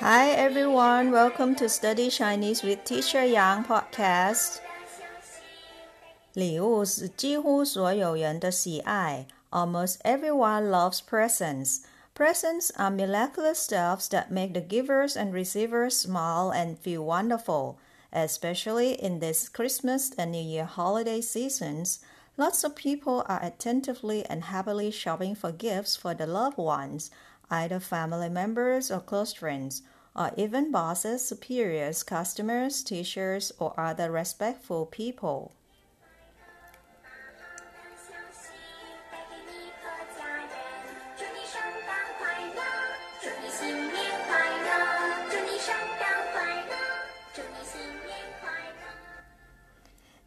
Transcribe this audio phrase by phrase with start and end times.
[0.00, 4.60] Hi everyone, welcome to Study Chinese with Teacher Yang podcast.
[6.34, 9.26] 礼物是几乎所有人的喜爱。
[9.50, 11.80] Almost everyone loves presents.
[12.14, 17.76] Presents are miraculous stuffs that make the givers and receivers smile and feel wonderful.
[18.12, 21.98] Especially in this Christmas and New Year holiday seasons,
[22.36, 27.10] lots of people are attentively and happily shopping for gifts for their loved ones,
[27.49, 29.81] either family members or close friends,
[30.15, 35.53] or even bosses, superiors, customers, teachers, or other respectful people.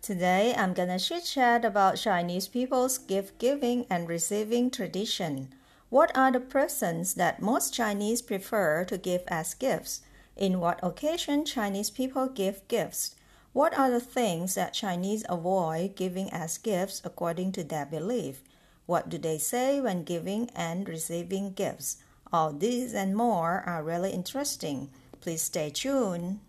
[0.07, 5.49] Today, I'm gonna chit chat about Chinese people's gift giving and receiving tradition.
[5.89, 10.01] What are the presents that most Chinese prefer to give as gifts?
[10.37, 13.15] In what occasion Chinese people give gifts?
[13.53, 18.43] What are the things that Chinese avoid giving as gifts according to their belief?
[18.87, 21.98] What do they say when giving and receiving gifts?
[22.33, 24.91] All these and more are really interesting.
[25.21, 26.41] Please stay tuned.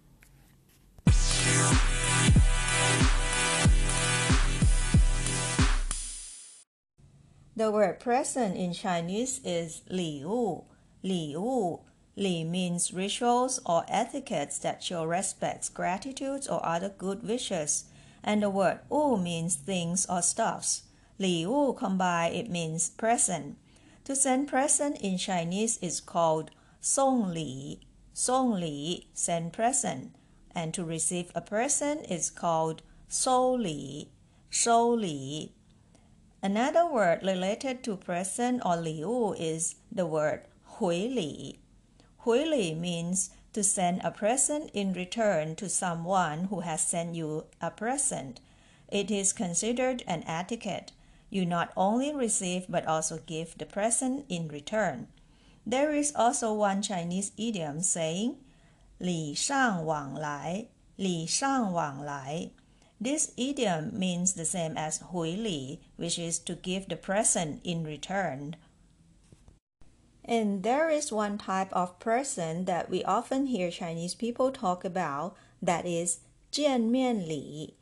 [7.57, 10.65] The word present in Chinese is 礼物,
[11.03, 11.85] 礼物.
[12.15, 17.85] Li means rituals or etiquettes that show respects, gratitude, or other good wishes.
[18.23, 20.83] And the word wu means things or stuffs.
[21.19, 23.57] 礼物 combined, it means present.
[24.05, 27.81] To send present in Chinese is called 送礼,
[28.13, 30.11] 送礼, send present.
[30.55, 34.11] And to receive a present is called 收礼,
[34.51, 35.53] 收礼.
[36.42, 40.42] Another word related to present or li wu is the word
[40.78, 41.60] hui li.
[42.20, 47.46] Hui li means to send a present in return to someone who has sent you
[47.60, 48.40] a present.
[48.88, 50.92] It is considered an etiquette.
[51.32, 55.08] You not only receive but also give the present in return.
[55.66, 58.38] There is also one Chinese idiom saying,
[59.00, 60.70] "Li shang wang lai."
[61.00, 62.52] Li shang wang lai.
[63.01, 68.55] This idiom means the same as 回礼, which is to give the present in return.
[70.25, 75.35] And there is one type of present that we often hear Chinese people talk about,
[75.61, 76.21] that is
[76.53, 77.75] 见面礼.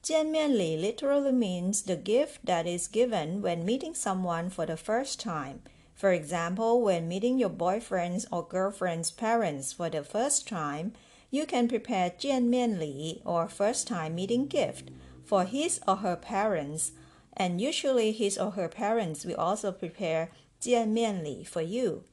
[0.00, 5.60] 见面礼 literally means the gift that is given when meeting someone for the first time.
[5.96, 10.92] For example, when meeting your boyfriend's or girlfriend's parents for the first time,
[11.33, 14.91] you can prepare jianmian li or first time meeting gift
[15.25, 16.91] for his or her parents,
[17.35, 20.29] and usually his or her parents will also prepare
[20.61, 22.03] jianmian li for you.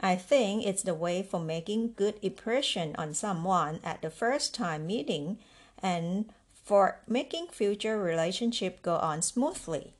[0.00, 4.88] I think it's the way for making good impression on someone at the first time
[4.88, 5.38] meeting
[5.80, 6.24] and
[6.64, 9.94] for making future relationship go on smoothly.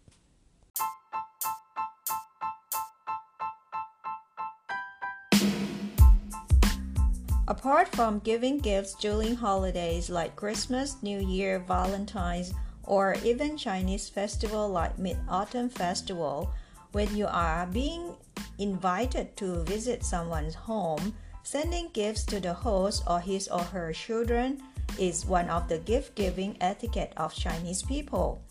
[7.49, 12.53] Apart from giving gifts during holidays like Christmas, New Year, Valentine's,
[12.85, 16.53] or even Chinese festival like Mid-Autumn Festival,
[16.93, 18.15] when you are being
[18.59, 24.61] invited to visit someone's home, sending gifts to the host or his or her children
[24.99, 28.43] is one of the gift-giving etiquette of Chinese people.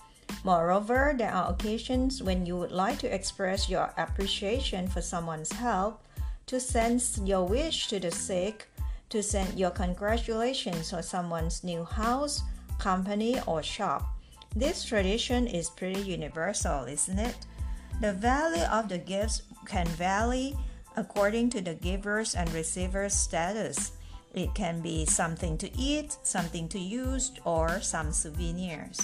[0.44, 6.02] Moreover, there are occasions when you would like to express your appreciation for someone's help,
[6.48, 8.68] to send your wish to the sick,
[9.11, 12.43] to send your congratulations for someone's new house,
[12.79, 14.05] company, or shop.
[14.55, 17.37] This tradition is pretty universal, isn't it?
[18.01, 20.57] The value of the gifts can vary
[20.97, 23.93] according to the giver's and receiver's status.
[24.35, 28.99] It can be something to eat, something to use, or some souvenirs.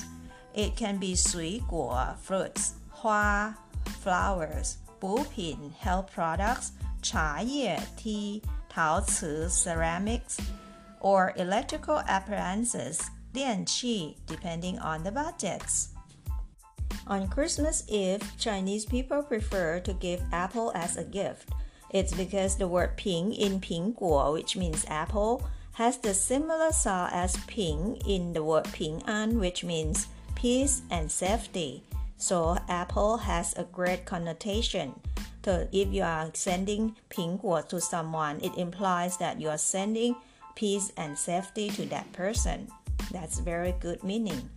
[0.55, 3.55] It can be 水果 fruits, 花
[4.03, 6.73] flowers, 补品 health products,
[7.03, 8.43] 茶叶 tea,
[8.73, 10.39] 陶瓷 ceramics,
[11.01, 13.01] or electrical appliances,
[13.33, 15.89] 电器 depending on the budgets.
[17.07, 21.49] On Christmas Eve, Chinese people prefer to give apple as a gift.
[21.91, 25.43] It's because the word 平 in 苹果, which means apple,
[25.73, 31.83] has the similar sound as 平 in the word 平安, which means peace and safety.
[32.19, 34.93] So apple has a great connotation.
[35.44, 40.16] So if you are sending 苹果 to someone, it implies that you are sending
[40.56, 42.68] peace and safety to that person.
[43.12, 44.50] That's very good meaning.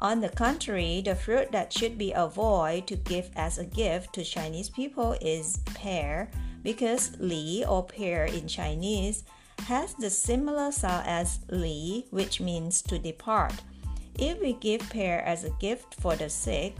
[0.00, 4.22] On the contrary, the fruit that should be avoided to give as a gift to
[4.22, 6.30] Chinese people is pear
[6.62, 9.24] because li or pear in Chinese
[9.66, 13.54] has the similar sound as li, which means to depart.
[14.18, 16.76] If we give pear as a gift for the sick,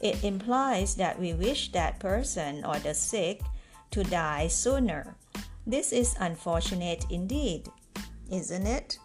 [0.00, 3.42] it implies that we wish that person or the sick
[3.90, 5.16] to die sooner.
[5.66, 7.68] This is unfortunate indeed,
[8.30, 8.98] isn't it?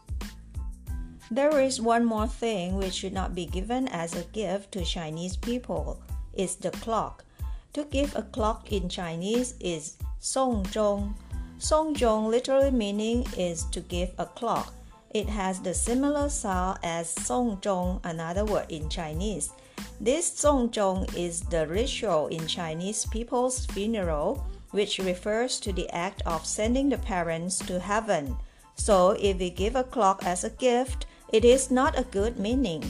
[1.31, 5.35] There is one more thing which should not be given as a gift to Chinese
[5.35, 6.01] people.
[6.33, 7.23] is the clock.
[7.73, 11.15] To give a clock in Chinese is song zhong.
[11.57, 14.73] Song zhong literally meaning is to give a clock.
[15.11, 19.49] It has the similar sound as song zhong, another word in Chinese.
[20.01, 26.21] This Song zhong is the ritual in Chinese people's funeral, which refers to the act
[26.25, 28.35] of sending the parents to heaven.
[28.75, 32.83] So, if we give a clock as a gift, it is not a good meaning,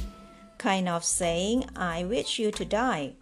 [0.57, 3.13] kind of saying, I wish you to die.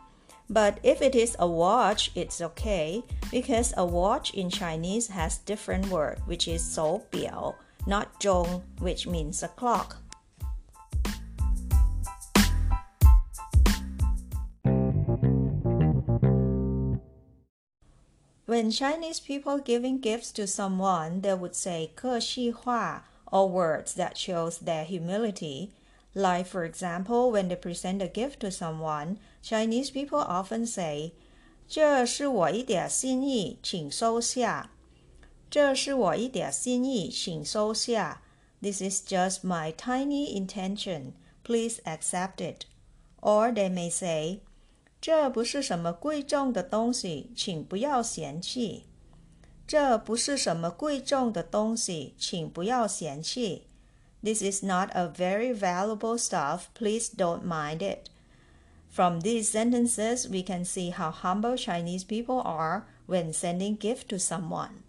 [0.50, 5.88] But if it is a watch, it's okay, because a watch in Chinese has different
[5.88, 9.98] word, which is 手表, not zhong, which means a clock.
[18.53, 24.59] When Chinese people giving gifts to someone, they would say 客气话 or words that shows
[24.65, 25.71] their humility.
[26.15, 31.13] Like for example, when they present a gift to someone, Chinese people often say,
[31.69, 34.71] 这是我一点心意，请收下。
[35.51, 38.23] 这是我一点心意，请收下。
[38.63, 41.13] This is just my tiny intention.
[41.45, 42.65] Please accept it.
[43.21, 44.41] Or they may say,
[45.03, 48.85] 这不是什么贵重的东西，请不要嫌弃。
[49.67, 53.65] 这不是什么贵重的东西，请不要嫌弃。
[54.23, 56.63] This is not a very valuable stuff.
[56.75, 58.11] Please don't mind it.
[58.91, 64.19] From these sentences, we can see how humble Chinese people are when sending gift to
[64.19, 64.83] someone.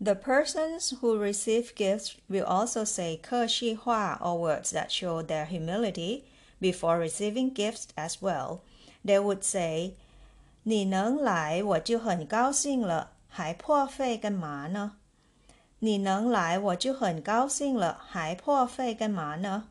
[0.00, 6.24] The persons who receive gifts will also say 客气话 or words that show their humility
[6.60, 8.60] before receiving gifts as well.
[9.04, 9.94] They would say,
[10.64, 13.12] 你能来我就很高兴了。
[13.28, 14.96] 还破费干嘛呢？
[15.80, 19.68] 你能来我就很高兴了，还破费干嘛呢？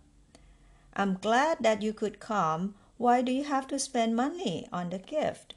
[0.93, 2.75] I'm glad that you could come.
[2.97, 5.55] Why do you have to spend money on the gift?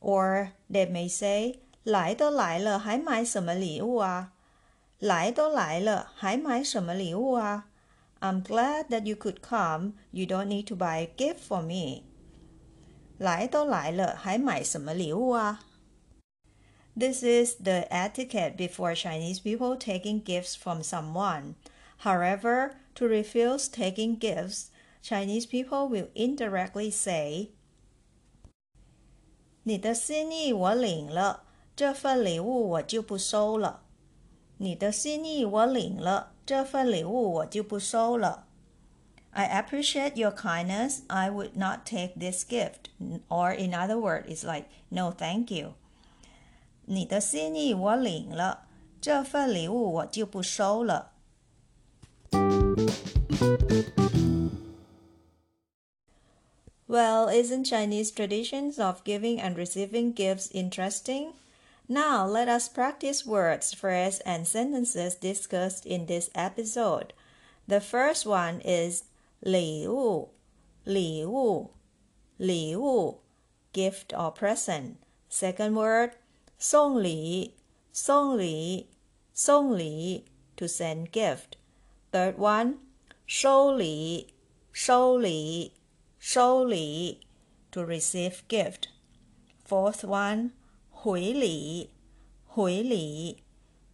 [0.00, 4.32] Or they may say, 来都来了，还买什么礼物啊？
[4.98, 7.68] 来都来了，还买什么礼物啊
[8.22, 9.94] ？I'm glad that you could come.
[10.12, 12.04] You don't need to buy a gift for me.
[13.18, 15.64] 来都来了，还买什么礼物啊？
[16.96, 21.54] This is the etiquette before Chinese people taking gifts from someone.
[22.02, 24.70] However, to refuse taking gifts,
[25.00, 27.50] Chinese people will indirectly say,
[29.62, 31.44] 你的心意我领了，
[31.76, 33.81] 这份礼物我就不收了。
[34.62, 38.46] 你的心意我领了，这份礼物我就不收了。
[39.30, 41.00] I appreciate your kindness.
[41.06, 42.90] I would not take this gift.
[43.28, 45.74] Or in other words, it's like no, thank you.
[46.86, 48.66] 你的心意我领了，
[49.00, 51.12] 这份礼物我就不收了。
[56.88, 61.34] Well, isn't Chinese traditions of giving and receiving gifts interesting?
[61.92, 67.14] Now let us practice words, phrases, and sentences discussed in this episode.
[67.66, 69.04] The first one is
[69.42, 70.30] 礼物，
[70.84, 71.70] 礼物，
[72.38, 73.20] 礼物，
[73.72, 74.96] gift or present.
[75.30, 76.12] Second word,
[76.58, 77.54] 送礼，
[77.92, 78.88] 送礼，
[79.32, 80.24] 送礼，
[80.56, 81.56] to send gift.
[82.12, 82.78] Third one,
[83.26, 84.34] 收礼，
[84.72, 85.72] 收礼，
[86.18, 87.20] 收礼，
[87.70, 88.88] to receive gift.
[89.64, 90.52] Fourth one,
[91.02, 91.90] 回礼，
[92.46, 93.42] 回礼，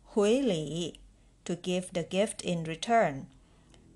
[0.03, 1.01] 回礼，
[1.45, 3.27] to give the gift in return.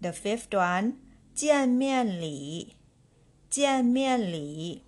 [0.01, 0.95] The fifth one,
[1.35, 2.77] 见面礼，
[3.49, 4.85] 见面礼，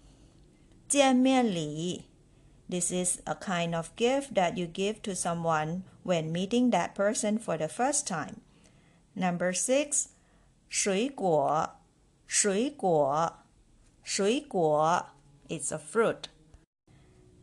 [0.89, 2.05] 见面礼。
[2.69, 7.57] This is a kind of gift that you give to someone when meeting that person for
[7.57, 8.43] the first time.
[9.15, 10.11] Number six,
[10.69, 11.71] 水果，
[12.27, 13.33] 水果，
[14.05, 15.07] 水果。
[15.49, 16.29] It's a fruit.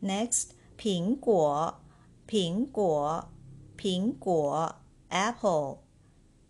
[0.00, 1.80] Next, 苹果，
[2.26, 3.28] 苹果，
[3.76, 4.76] 苹果。
[5.10, 5.78] Apple.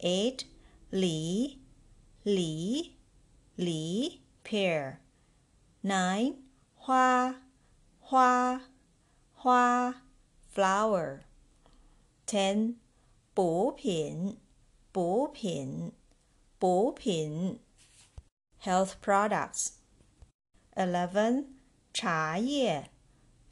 [0.01, 0.45] Eight,
[0.91, 1.59] 梨。
[2.25, 2.99] li,
[3.57, 5.01] li, pear.
[5.83, 6.35] Nine,
[6.85, 7.37] hua,
[8.11, 8.61] hua,
[9.43, 9.95] hua,
[10.53, 11.21] flower.
[12.27, 12.75] Ten,
[13.35, 14.37] 补品，
[14.93, 15.93] 补品，
[16.59, 17.61] 补品
[18.63, 19.79] health products.
[20.75, 21.47] Eleven
[21.95, 22.91] 茶叶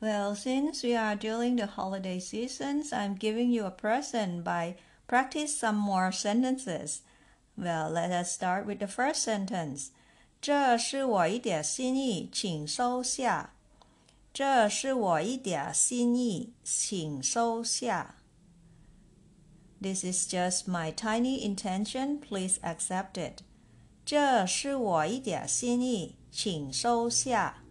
[0.00, 5.56] Well, since we are during the holiday seasons, I'm giving you a present by practice
[5.56, 7.02] some more sentences.
[7.56, 9.90] Well, let us start with the first sentence.
[10.40, 13.52] 这是我一点心意，请收下。
[14.34, 18.16] 这是我一点心意，请收下。
[19.80, 22.18] This is just my tiny intention.
[22.18, 23.42] Please accept it.
[24.04, 27.62] 这是我一点心意，请收下。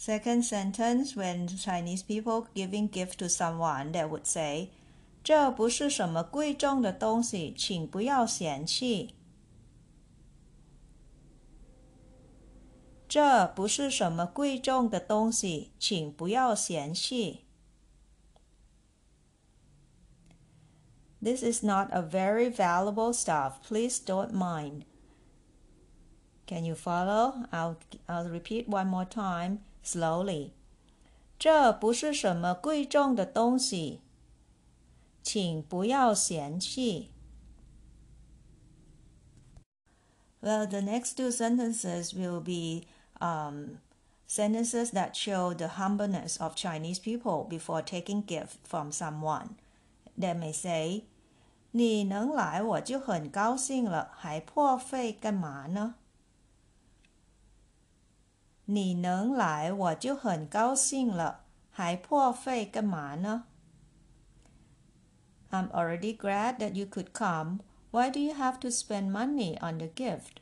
[0.00, 4.68] Second sentence when Chinese people giving gift to someone, they would say,
[5.24, 9.14] 这不是什么贵重的东西，请不要嫌弃。
[13.08, 17.44] 这不是什么贵重的东西，请不要嫌弃。
[21.22, 23.54] This is not a very valuable stuff.
[23.66, 24.82] Please don't mind.
[26.46, 27.46] Can you follow?
[27.50, 27.76] I'll,
[28.06, 30.51] I'll repeat one more time Slowly.
[31.39, 34.01] 这不是什么贵重的东西，
[35.23, 37.11] 请不要嫌弃。
[40.41, 42.87] Well, the next two sentences will be
[43.19, 43.77] um,
[44.27, 49.49] sentences that show the humbleness of Chinese people before taking gift from someone.
[50.17, 51.03] They may say,
[51.71, 55.95] 你能来我就很高兴了，还破费干嘛呢？
[58.66, 63.44] 你能来我就很高兴了，还破费干嘛呢？
[65.50, 67.60] I'm already glad that you could come.
[67.92, 70.40] Why do you have to spend money on the gift?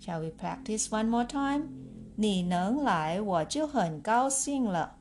[0.00, 1.68] Shall we practice one more time?
[2.16, 4.98] 你能来我就很高兴了，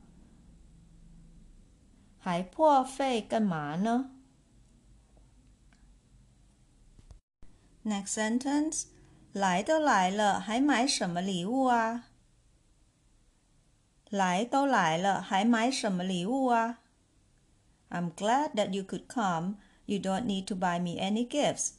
[2.18, 4.12] 还破费干嘛呢？
[7.84, 8.86] Next sentence.
[9.36, 12.06] 来都来了，还买什么礼物啊？
[14.10, 16.80] 来都来了，还买什么礼物啊？
[17.90, 19.56] I'm glad that you could come.
[19.86, 21.74] You don't need to buy me any gifts.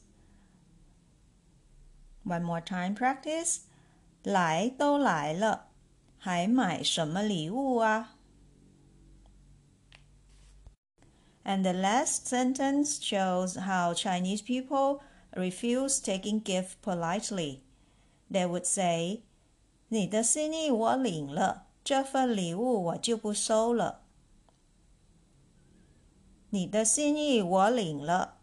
[2.23, 3.61] One more time, practice.
[4.23, 5.67] 来都来了，
[6.17, 8.15] 还买什么礼物啊？
[11.43, 15.01] And the last sentence shows how Chinese people
[15.35, 17.61] refuse taking gift politely.
[18.31, 19.21] They would say,
[19.89, 24.01] 你的心意我领了，这份礼物我就不收了。
[26.49, 28.37] 你的心意我领了，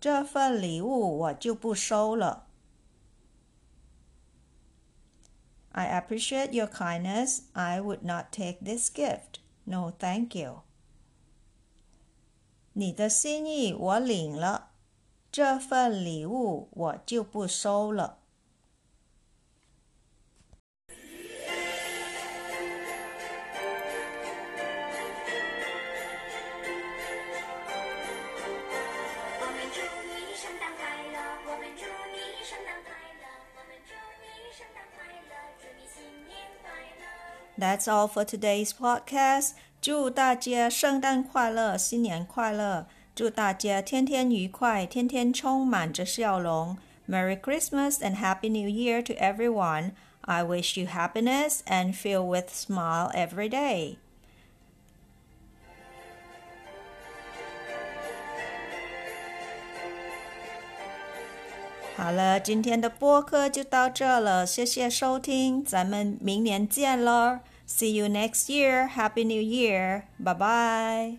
[0.00, 2.46] 这份礼物我就不收了。
[5.72, 7.42] I appreciate your kindness.
[7.52, 9.40] I would not take this gift.
[9.64, 10.62] No, thank you.
[12.72, 14.69] 你的心意我领了。
[15.31, 18.17] 这份礼物我就不收了。
[29.73, 30.83] 祝你圣诞快
[31.13, 33.23] 乐我们祝你圣诞快乐
[33.55, 36.67] 我们祝你圣诞快乐祝你新年快
[36.99, 37.05] 乐
[37.57, 39.51] that's all for today's podcast.
[39.79, 42.87] 祝大家圣诞快乐新年快乐。
[43.20, 46.76] 祝大家天天愉快，天天充满着笑容。
[47.08, 49.92] Merry Christmas and Happy New Year to everyone.
[50.22, 53.96] I wish you happiness and fill with smile every day.
[61.96, 67.38] 好了，今天的播客就到这了，谢谢收听，咱们明年见喽！
[67.66, 68.88] See you next year.
[68.88, 70.02] Happy New Year.
[70.18, 71.18] Bye bye.